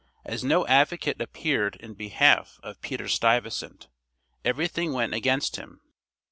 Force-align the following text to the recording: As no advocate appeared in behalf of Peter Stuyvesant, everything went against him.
As 0.25 0.43
no 0.43 0.65
advocate 0.65 1.21
appeared 1.21 1.75
in 1.75 1.93
behalf 1.93 2.59
of 2.63 2.81
Peter 2.81 3.07
Stuyvesant, 3.07 3.87
everything 4.43 4.93
went 4.93 5.13
against 5.13 5.57
him. 5.57 5.79